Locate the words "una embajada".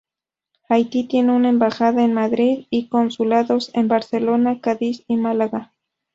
1.31-2.03